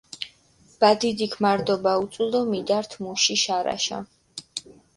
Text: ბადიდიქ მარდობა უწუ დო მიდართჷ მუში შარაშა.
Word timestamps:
ბადიდიქ 0.83 1.35
მარდობა 1.45 1.93
უწუ 2.05 2.23
დო 2.31 2.41
მიდართჷ 2.55 2.97
მუში 3.03 3.35
შარაშა. 3.43 3.99